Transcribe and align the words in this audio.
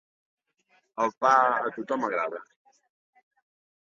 El 1.03 1.13
pa 1.25 1.33
a 1.67 1.73
tothom 1.77 2.07
agrada. 2.11 2.43